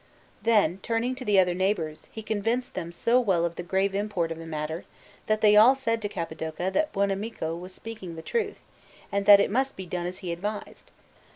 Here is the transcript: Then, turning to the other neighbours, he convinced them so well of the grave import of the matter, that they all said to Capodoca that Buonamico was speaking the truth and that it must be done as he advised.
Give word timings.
Then, 0.41 0.79
turning 0.81 1.13
to 1.13 1.23
the 1.23 1.37
other 1.37 1.53
neighbours, 1.53 2.07
he 2.11 2.23
convinced 2.23 2.73
them 2.73 2.91
so 2.91 3.19
well 3.19 3.45
of 3.45 3.55
the 3.55 3.61
grave 3.61 3.93
import 3.93 4.31
of 4.31 4.39
the 4.39 4.47
matter, 4.47 4.83
that 5.27 5.41
they 5.41 5.55
all 5.55 5.75
said 5.75 6.01
to 6.01 6.09
Capodoca 6.09 6.71
that 6.73 6.91
Buonamico 6.91 7.55
was 7.55 7.71
speaking 7.75 8.15
the 8.15 8.23
truth 8.23 8.61
and 9.11 9.27
that 9.27 9.39
it 9.39 9.51
must 9.51 9.75
be 9.77 9.85
done 9.85 10.07
as 10.07 10.17
he 10.25 10.31
advised. 10.31 10.89